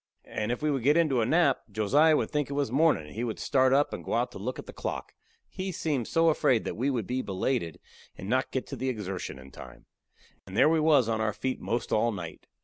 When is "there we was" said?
10.57-11.07